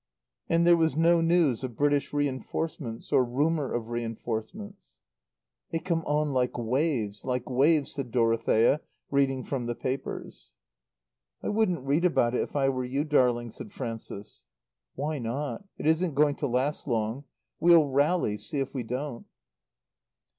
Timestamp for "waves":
6.57-7.23, 7.47-7.93